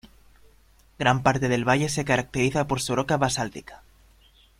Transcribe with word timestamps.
Gran 0.97 1.21
parte 1.21 1.47
del 1.47 1.63
valle 1.63 1.87
se 1.87 2.03
caracteriza 2.05 2.65
por 2.65 2.81
su 2.81 2.95
roca 2.95 3.17
basáltica. 3.17 3.83